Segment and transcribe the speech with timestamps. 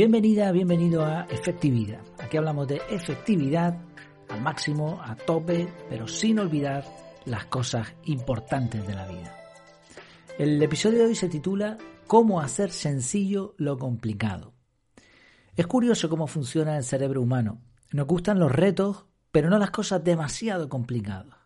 [0.00, 2.00] Bienvenida, bienvenido a Efectividad.
[2.18, 3.78] Aquí hablamos de efectividad
[4.30, 6.86] al máximo, a tope, pero sin olvidar
[7.26, 9.36] las cosas importantes de la vida.
[10.38, 14.54] El episodio de hoy se titula Cómo hacer sencillo lo complicado.
[15.54, 17.60] Es curioso cómo funciona el cerebro humano.
[17.92, 21.36] Nos gustan los retos, pero no las cosas demasiado complicadas.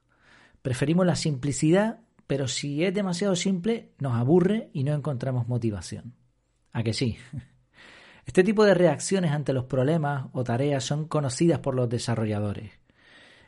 [0.62, 6.14] Preferimos la simplicidad, pero si es demasiado simple, nos aburre y no encontramos motivación.
[6.70, 7.16] ¿A que sí?
[8.26, 12.72] Este tipo de reacciones ante los problemas o tareas son conocidas por los desarrolladores.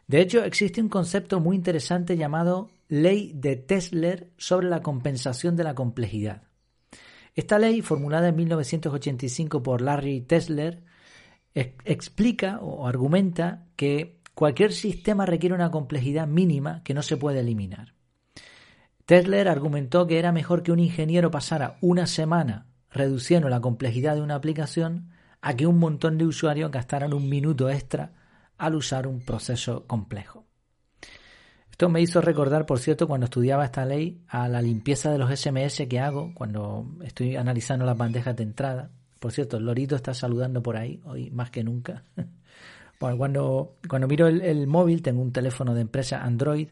[0.06, 5.64] De hecho, existe un concepto muy interesante llamado ley de Tesler sobre la compensación de
[5.64, 6.42] la complejidad.
[7.34, 10.82] Esta ley, formulada en 1985 por Larry Tesler,
[11.54, 17.94] explica o argumenta que cualquier sistema requiere una complejidad mínima que no se puede eliminar.
[19.06, 24.22] Tesler argumentó que era mejor que un ingeniero pasara una semana reduciendo la complejidad de
[24.22, 28.12] una aplicación a que un montón de usuarios gastaran un minuto extra
[28.58, 30.44] al usar un proceso complejo.
[31.70, 35.30] Esto me hizo recordar, por cierto, cuando estudiaba esta ley, a la limpieza de los
[35.30, 38.90] SMS que hago cuando estoy analizando las bandejas de entrada.
[39.20, 42.04] Por cierto, Lorito está saludando por ahí, hoy más que nunca.
[42.98, 46.68] cuando, cuando miro el, móvil, tengo un teléfono de empresa Android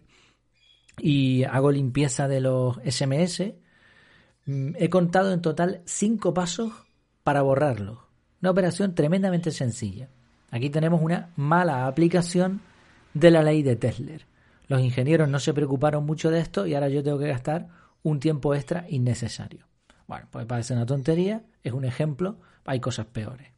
[0.98, 3.53] y hago limpieza de los SMS
[4.47, 6.73] he contado en total cinco pasos
[7.23, 8.06] para borrarlo.
[8.42, 10.09] Una operación tremendamente sencilla.
[10.50, 12.61] Aquí tenemos una mala aplicación
[13.15, 14.27] de la ley de Tesler.
[14.69, 17.69] Los ingenieros no se preocuparon mucho de esto y ahora yo tengo que gastar
[18.03, 19.67] un tiempo extra innecesario.
[20.06, 23.48] Bueno, pues parece una tontería, es un ejemplo, hay cosas peores.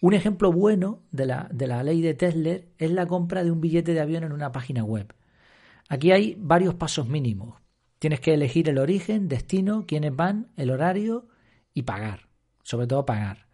[0.00, 3.60] Un ejemplo bueno de la, de la ley de Tesler es la compra de un
[3.60, 5.12] billete de avión en una página web.
[5.88, 7.60] Aquí hay varios pasos mínimos.
[7.98, 11.28] Tienes que elegir el origen, destino, quiénes van, el horario
[11.74, 12.28] y pagar.
[12.62, 13.46] Sobre todo pagar.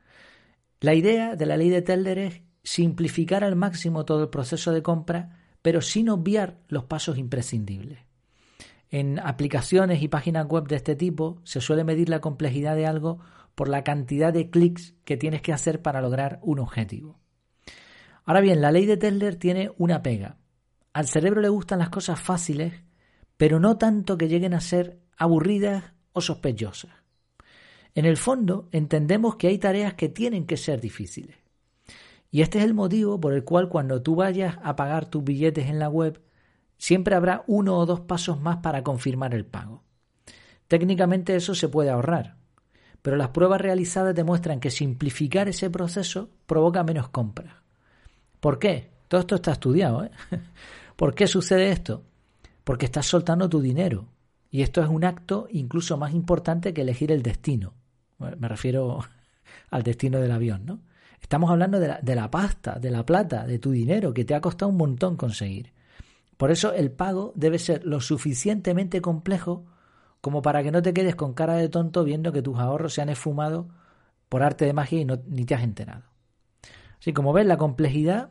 [0.81, 4.83] La idea de la ley de Teller es simplificar al máximo todo el proceso de
[4.83, 8.01] compra, pero sin obviar los pasos imprescindibles.
[8.91, 13.21] En aplicaciones y páginas web de este tipo se suele medir la complejidad de algo
[13.55, 17.19] por la cantidad de clics que tienes que hacer para lograr un objetivo.
[18.25, 20.39] Ahora bien, la ley de Teller tiene una pega.
[20.93, 22.73] Al cerebro le gustan las cosas fáciles
[23.37, 26.93] pero no tanto que lleguen a ser aburridas o sospechosas.
[27.95, 31.37] En el fondo, entendemos que hay tareas que tienen que ser difíciles.
[32.31, 35.69] Y este es el motivo por el cual cuando tú vayas a pagar tus billetes
[35.69, 36.21] en la web,
[36.77, 39.85] siempre habrá uno o dos pasos más para confirmar el pago.
[40.67, 42.37] Técnicamente eso se puede ahorrar,
[43.03, 47.55] pero las pruebas realizadas demuestran que simplificar ese proceso provoca menos compras.
[48.41, 48.91] ¿Por qué?
[49.07, 50.05] Todo esto está estudiado.
[50.05, 50.11] ¿eh?
[50.97, 52.03] ¿Por qué sucede esto?
[52.65, 54.09] Porque estás soltando tu dinero.
[54.51, 57.75] Y esto es un acto incluso más importante que elegir el destino.
[58.19, 59.01] Me refiero
[59.71, 60.81] al destino del avión, ¿no?
[61.21, 64.35] Estamos hablando de la, de la pasta, de la plata, de tu dinero, que te
[64.35, 65.73] ha costado un montón conseguir.
[66.37, 69.65] Por eso el pago debe ser lo suficientemente complejo
[70.21, 73.03] como para que no te quedes con cara de tonto viendo que tus ahorros se
[73.03, 73.69] han esfumado
[74.29, 76.03] por arte de magia y no, ni te has enterado.
[76.99, 78.31] Así como ves, la complejidad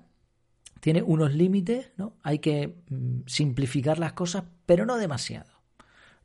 [0.83, 2.17] tiene unos límites, ¿no?
[2.23, 5.49] Hay que mm, simplificar las cosas, pero no demasiado.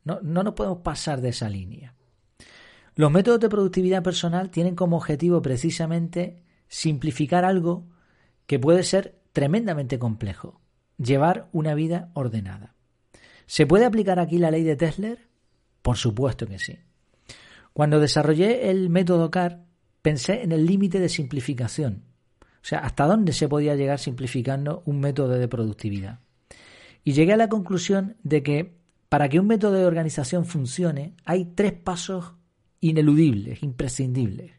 [0.03, 1.95] No, no nos podemos pasar de esa línea.
[2.97, 7.87] Los métodos de productividad personal tienen como objetivo precisamente simplificar algo
[8.49, 10.61] que puede ser tremendamente complejo,
[10.97, 12.75] llevar una vida ordenada.
[13.47, 15.29] ¿Se puede aplicar aquí la ley de Tesler?
[15.83, 16.81] Por supuesto que sí.
[17.73, 19.67] Cuando desarrollé el método CAR,
[20.03, 22.09] pensé en el límite de simplificación
[22.69, 26.21] sea, hasta dónde se podía llegar simplificando un método de productividad.
[27.03, 31.47] Y llegué a la conclusión de que para que un método de organización funcione hay
[31.47, 32.35] tres pasos
[32.81, 34.53] ineludibles, imprescindibles.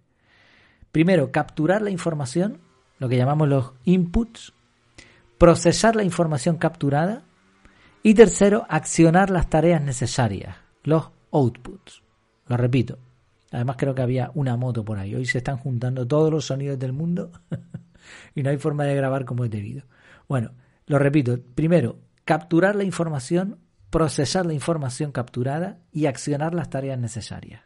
[0.92, 2.58] Primero, capturar la información,
[2.98, 4.54] lo que llamamos los inputs,
[5.38, 7.26] procesar la información capturada
[8.02, 12.02] y tercero, accionar las tareas necesarias, los outputs.
[12.48, 12.98] Lo repito.
[13.52, 15.14] Además creo que había una moto por ahí.
[15.14, 17.32] Hoy se están juntando todos los sonidos del mundo
[18.36, 19.84] y no hay forma de grabar como es debido.
[20.28, 20.52] Bueno,
[20.86, 21.40] lo repito.
[21.56, 23.60] Primero, capturar la información,
[23.90, 27.64] procesar la información capturada y accionar las tareas necesarias.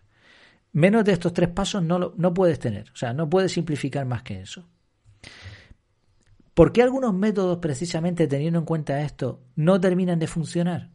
[0.71, 2.89] Menos de estos tres pasos no, no puedes tener.
[2.91, 4.67] O sea, no puedes simplificar más que eso.
[6.53, 10.89] ¿Por qué algunos métodos, precisamente teniendo en cuenta esto, no terminan de funcionar?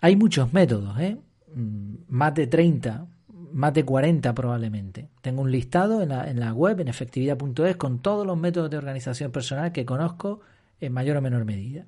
[0.00, 1.18] Hay muchos métodos, ¿eh?
[1.54, 3.06] Mm, más de 30
[3.52, 5.08] más de 40 probablemente.
[5.20, 8.78] Tengo un listado en la, en la web, en efectividad.es, con todos los métodos de
[8.78, 10.40] organización personal que conozco
[10.80, 11.86] en mayor o menor medida.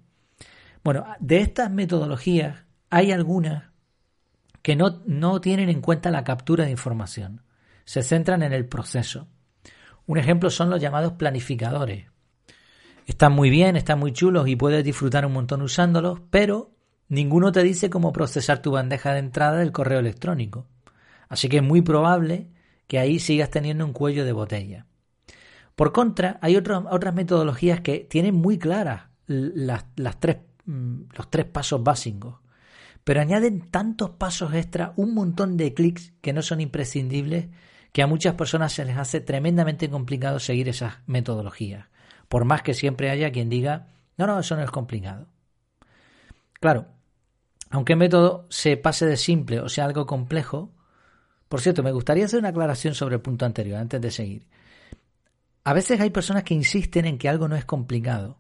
[0.83, 3.71] Bueno, de estas metodologías hay algunas
[4.63, 7.43] que no, no tienen en cuenta la captura de información.
[7.85, 9.29] Se centran en el proceso.
[10.07, 12.07] Un ejemplo son los llamados planificadores.
[13.07, 16.71] Están muy bien, están muy chulos y puedes disfrutar un montón usándolos, pero
[17.09, 20.67] ninguno te dice cómo procesar tu bandeja de entrada del correo electrónico.
[21.29, 22.49] Así que es muy probable
[22.87, 24.87] que ahí sigas teniendo un cuello de botella.
[25.75, 29.85] Por contra, hay otras metodologías que tienen muy claras las,
[30.21, 32.37] tres, mm, los tres pasos básicos,
[33.03, 37.49] pero añaden tantos pasos extra, un montón de clics que no son imprescindibles,
[37.93, 41.87] que a muchas personas se les hace tremendamente complicado seguir esas metodologías,
[42.29, 45.29] por más que siempre haya quien diga, no, no, eso no es complicado.
[46.61, 46.87] Claro,
[47.71, 50.73] aunque el método se pase de simple o sea algo complejo,
[51.49, 54.47] por cierto, me gustaría hacer una aclaración sobre el punto anterior, antes de seguir.
[55.65, 58.39] A veces hay personas que insisten en que algo no es complicado.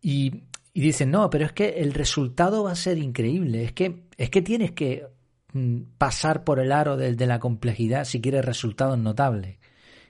[0.00, 0.44] Y,
[0.74, 3.64] dicen, no, pero es que el resultado va a ser increíble.
[3.64, 5.06] Es que, es que tienes que
[5.52, 9.58] mm, pasar por el aro de, de la complejidad si quieres resultados notables.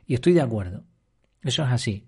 [0.06, 0.84] Y estoy de acuerdo.
[1.42, 2.06] Eso es así.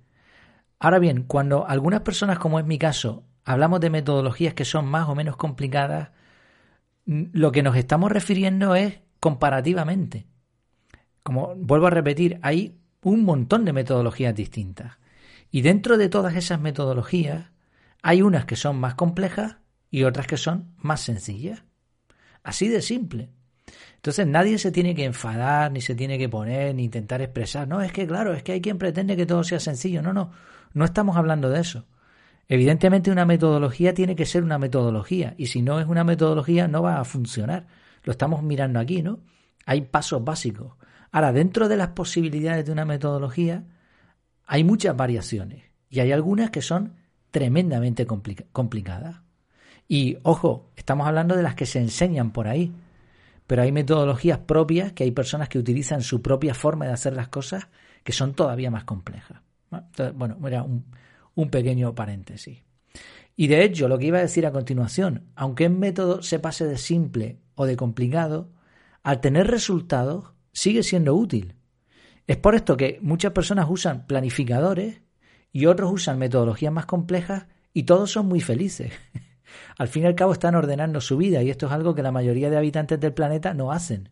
[0.78, 5.08] Ahora bien, cuando algunas personas, como es mi caso, hablamos de metodologías que son más
[5.08, 6.10] o menos complicadas,
[7.06, 10.26] mm, lo que nos estamos refiriendo es comparativamente.
[11.22, 14.99] Como vuelvo a repetir, hay un montón de metodologías distintas.
[15.50, 17.50] Y dentro de todas esas metodologías
[18.02, 19.56] hay unas que son más complejas
[19.90, 21.64] y otras que son más sencillas.
[22.43, 23.31] Así de simple.
[23.96, 27.69] Entonces nadie se tiene que enfadar, ni se tiene que poner, ni intentar expresar.
[27.69, 30.00] No, es que claro, es que hay quien pretende que todo sea sencillo.
[30.00, 30.31] No, no,
[30.73, 31.87] no estamos hablando de eso.
[32.49, 36.82] Evidentemente una metodología tiene que ser una metodología y si no es una metodología no
[36.82, 37.66] va a funcionar.
[38.05, 39.20] Lo estamos mirando aquí, ¿no?
[39.67, 40.73] Hay pasos básicos.
[41.12, 43.64] Ahora, dentro de las posibilidades de una metodología,
[44.47, 46.94] hay muchas variaciones y hay algunas que son
[47.31, 49.20] tremendamente complicadas.
[49.88, 52.73] Y ojo, estamos hablando de las que se enseñan por ahí,
[53.47, 57.29] pero hay metodologías propias que hay personas que utilizan su propia forma de hacer las
[57.29, 57.67] cosas
[58.05, 59.41] que son todavía más complejas.
[60.14, 62.62] bueno, era un, pequeño paréntesis.
[63.35, 66.67] Y de hecho, lo que iba a decir a continuación, aunque un método se pase
[66.67, 68.48] de simple o de complicado,
[69.02, 71.56] al tener resultados sigue siendo útil.
[72.26, 75.02] Es por esto que muchas personas usan planificadores
[75.52, 78.92] y otros usan metodologías más complejas y todos son muy felices.
[79.76, 82.12] al fin y al cabo están ordenando su vida y esto es algo que la
[82.12, 84.08] mayoría de habitantes del planeta no hacen.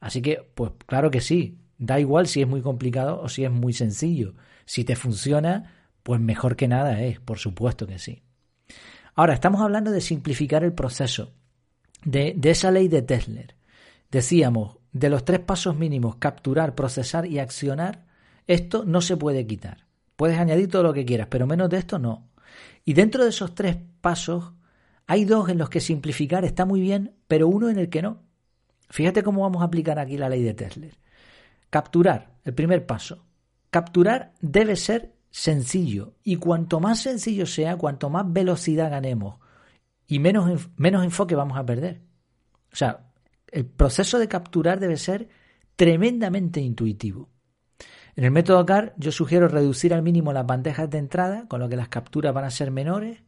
[0.00, 3.50] Así que, pues claro que sí, da igual si es muy complicado o si es
[3.50, 4.34] muy sencillo.
[4.64, 8.22] Si te funciona, pues mejor que nada es, por supuesto que sí.
[9.14, 11.34] Ahora, estamos hablando de simplificar el proceso,
[12.04, 13.42] de, de esa ley de Tesla.
[14.10, 18.06] Decíamos, de los tres pasos mínimos, capturar, procesar y accionar,
[18.46, 19.86] esto no se puede quitar.
[20.16, 22.28] Puedes añadir todo lo que quieras, pero menos de esto no.
[22.84, 24.52] Y dentro de esos tres pasos,
[25.06, 28.22] hay dos en los que simplificar está muy bien, pero uno en el que no.
[28.90, 30.86] Fíjate cómo vamos a aplicar aquí la ley de Tesla.
[31.70, 33.26] Capturar, el primer paso.
[33.70, 39.36] Capturar debe ser sencillo y cuanto más sencillo sea, cuanto más velocidad ganemos
[40.08, 42.00] y menos, menos enfoque vamos a perder.
[42.72, 43.12] O sea,
[43.52, 45.28] el proceso de capturar debe ser
[45.76, 47.28] tremendamente intuitivo.
[48.16, 51.68] En el método CAR yo sugiero reducir al mínimo las bandejas de entrada, con lo
[51.68, 53.22] que las capturas van a ser menores,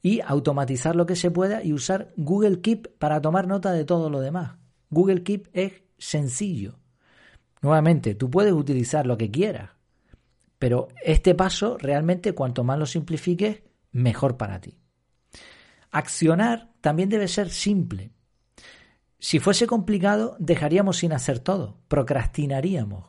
[0.00, 4.10] y automatizar lo que se pueda y usar Google Keep para tomar nota de todo
[4.10, 4.56] lo demás.
[4.90, 6.78] Google Keep es sencillo.
[7.62, 9.70] Nuevamente, tú puedes utilizar lo que quieras,
[10.58, 14.78] pero este paso realmente cuanto más lo simplifiques, mejor para ti.
[15.90, 18.10] Accionar también debe ser simple.
[19.18, 23.06] Si fuese complicado, dejaríamos sin hacer todo, procrastinaríamos.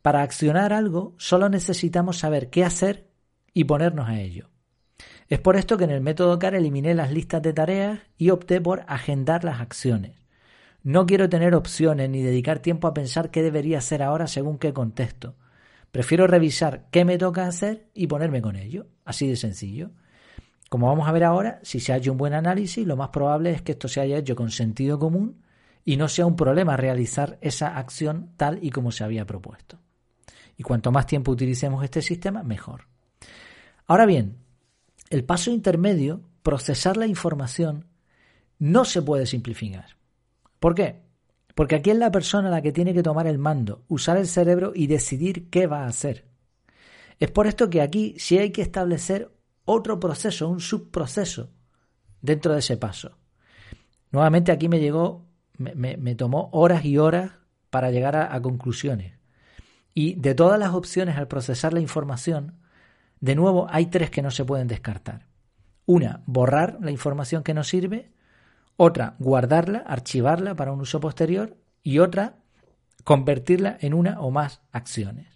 [0.00, 3.08] Para accionar algo, solo necesitamos saber qué hacer
[3.52, 4.48] y ponernos a ello.
[5.28, 8.60] Es por esto que en el método CAR eliminé las listas de tareas y opté
[8.60, 10.12] por agendar las acciones.
[10.82, 14.72] No quiero tener opciones ni dedicar tiempo a pensar qué debería hacer ahora según qué
[14.72, 15.36] contexto.
[15.90, 18.86] Prefiero revisar qué me toca hacer y ponerme con ello.
[19.04, 19.90] Así de sencillo.
[20.68, 23.52] Como vamos a ver ahora, si se ha hecho un buen análisis, lo más probable
[23.52, 25.42] es que esto se haya hecho con sentido común
[25.84, 29.78] y no sea un problema realizar esa acción tal y como se había propuesto.
[30.56, 32.86] Y cuanto más tiempo utilicemos este sistema, mejor.
[33.86, 34.36] Ahora bien,
[35.08, 37.86] el paso intermedio, procesar la información,
[38.58, 39.96] no se puede simplificar.
[40.60, 41.00] ¿Por qué?
[41.54, 44.72] Porque aquí es la persona la que tiene que tomar el mando, usar el cerebro
[44.74, 46.26] y decidir qué va a hacer.
[47.18, 49.32] Es por esto que aquí sí hay que establecer
[49.68, 51.50] otro proceso, un subproceso
[52.22, 53.18] dentro de ese paso.
[54.10, 55.26] Nuevamente aquí me llegó,
[55.58, 57.32] me, tomó horas y horas
[57.68, 59.18] para llegar a, conclusiones.
[59.92, 62.54] Y de todas las opciones al procesar la información,
[63.20, 65.26] de nuevo hay tres que no se pueden descartar.
[65.84, 68.10] Una, borrar la información que nos sirve.
[68.76, 71.56] Otra, guardarla, archivarla para un uso posterior.
[71.82, 72.36] Y otra,
[73.04, 75.26] convertirla en una o más acciones.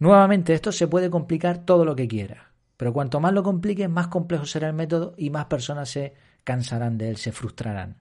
[0.00, 2.49] Nuevamente, esto se puede complicar todo lo que quieras,
[2.80, 6.96] pero cuanto más lo compliques, más complejo será el método y más personas se cansarán
[6.96, 7.98] de él, se frustrarán.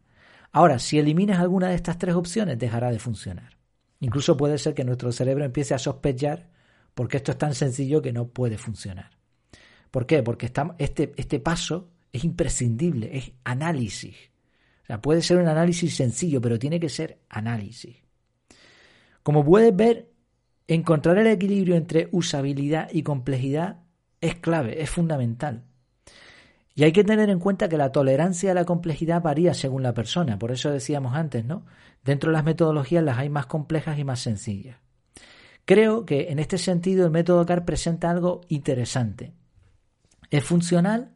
[0.53, 3.57] Ahora, si eliminas alguna de estas tres opciones, dejará de funcionar.
[3.99, 6.49] Incluso puede ser que nuestro cerebro empiece a sospechar
[6.93, 9.09] porque esto es tan sencillo que no puede funcionar.
[9.91, 10.23] ¿Por qué?
[10.23, 14.15] Porque este, este paso es imprescindible, es análisis.
[14.83, 17.97] O sea, puede ser un análisis sencillo, pero tiene que ser análisis.
[19.23, 20.09] Como puedes ver,
[20.69, 23.88] encontrar el equilibrio entre usabilidad y complejidad
[24.21, 25.63] es clave, es fundamental.
[26.75, 29.93] Y hay que tener en cuenta que la tolerancia a la complejidad varía según la
[29.93, 31.65] persona, por eso decíamos antes, ¿no?
[32.03, 34.77] Dentro de las metodologías las hay más complejas y más sencillas.
[35.65, 39.33] Creo que en este sentido el método CAR presenta algo interesante.
[40.31, 41.11] Es funcional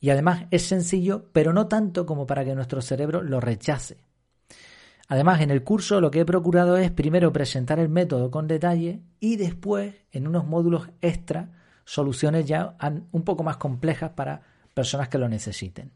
[0.00, 3.98] y además es sencillo, pero no tanto como para que nuestro cerebro lo rechace.
[5.08, 9.02] Además, en el curso lo que he procurado es primero presentar el método con detalle
[9.20, 11.50] y después, en unos módulos extra,
[11.84, 12.76] soluciones ya
[13.12, 14.42] un poco más complejas para
[14.74, 15.92] personas que lo necesiten.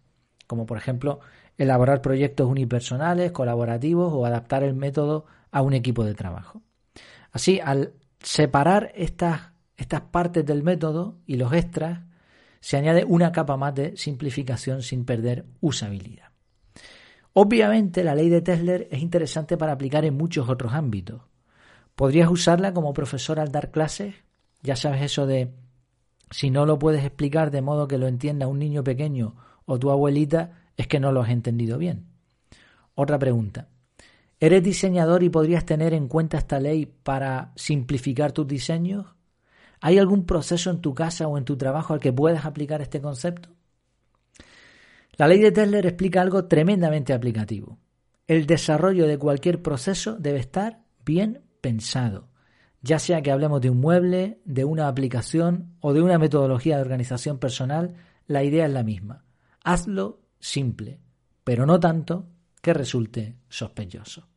[0.47, 1.21] Como por ejemplo,
[1.59, 6.63] elaborar proyectos unipersonales, colaborativos o adaptar el método a un equipo de trabajo.
[7.33, 12.01] Así, al separar estas, estas partes del método y los extras,
[12.61, 16.31] se añade una capa más de simplificación sin perder usabilidad.
[17.33, 21.23] Obviamente la ley de Tesla es interesante para aplicar en muchos otros ámbitos.
[21.95, 24.15] Podrías usarla como profesor al dar clases.
[24.63, 25.53] Ya sabes eso de
[26.31, 29.91] si no lo puedes explicar de modo que lo entienda un niño pequeño o tu
[29.91, 32.07] abuelita, es que no lo has entendido bien.
[32.95, 33.69] Otra pregunta.
[34.39, 39.07] ¿Eres diseñador y podrías tener en cuenta esta ley para simplificar tus diseños?
[39.81, 43.01] ¿Hay algún proceso en tu casa o en tu trabajo al que puedas aplicar este
[43.01, 43.51] concepto?
[45.17, 47.79] La ley de Tesler explica algo tremendamente aplicativo.
[48.27, 52.29] El desarrollo de cualquier proceso debe estar bien pensado,
[52.87, 56.83] ya sea que hablemos de un mueble, de una aplicación o de una metodología de
[56.83, 57.95] organización personal,
[58.29, 59.25] la idea es la misma.
[59.65, 61.01] Hazlo simple,
[61.43, 62.29] pero no tanto
[62.63, 64.29] que resulte sospechoso.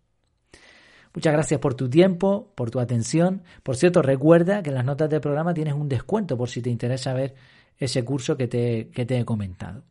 [1.14, 3.44] Muchas gracias por tu tiempo, por tu atención.
[3.62, 6.72] Por cierto, recuerda que en las notas del programa tienes un descuento por si te
[6.72, 7.36] interesa ver
[7.78, 9.84] ese curso que te, que te he comentado.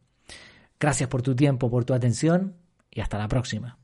[0.80, 2.56] Gracias por tu tiempo, por tu atención
[2.90, 3.78] y hasta la próxima.